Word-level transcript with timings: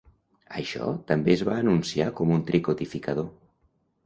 Això 0.61 0.87
també 1.11 1.31
es 1.35 1.43
va 1.49 1.57
anunciar 1.65 2.09
com 2.21 2.33
un 2.39 2.43
"tricodificador". 2.49 3.31